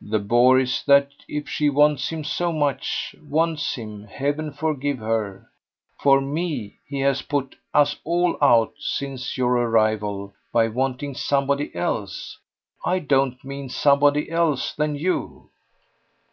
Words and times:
"The 0.00 0.20
bore 0.20 0.60
is 0.60 0.84
that 0.86 1.10
if 1.26 1.48
she 1.48 1.68
wants 1.68 2.10
him 2.10 2.22
so 2.22 2.52
much 2.52 3.16
wants 3.20 3.74
him, 3.74 4.04
heaven 4.04 4.52
forgive 4.52 4.98
her! 4.98 5.50
for 6.00 6.20
ME 6.20 6.78
he 6.86 7.00
has 7.00 7.22
put 7.22 7.56
us 7.74 7.96
all 8.04 8.38
out, 8.40 8.74
since 8.78 9.36
your 9.36 9.54
arrival, 9.54 10.32
by 10.52 10.68
wanting 10.68 11.16
somebody 11.16 11.74
else. 11.74 12.38
I 12.86 13.00
don't 13.00 13.42
mean 13.44 13.68
somebody 13.68 14.30
else 14.30 14.72
than 14.74 14.94
you." 14.94 15.50